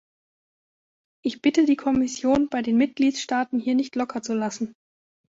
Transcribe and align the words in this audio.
Ich 1.23 1.43
bitte 1.43 1.67
die 1.67 1.75
Kommission, 1.75 2.49
bei 2.49 2.63
den 2.63 2.75
Mitgliedstaaten 2.75 3.59
hier 3.59 3.75
nicht 3.75 3.95
locker 3.95 4.23
zu 4.23 4.33
lassen. 4.33 4.73